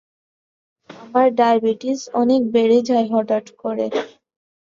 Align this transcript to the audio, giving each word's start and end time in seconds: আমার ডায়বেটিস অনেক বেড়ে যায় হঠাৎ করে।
আমার 0.89 1.27
ডায়বেটিস 1.39 1.99
অনেক 2.21 2.41
বেড়ে 2.53 2.79
যায় 2.89 3.07
হঠাৎ 3.13 3.45
করে। 3.61 3.85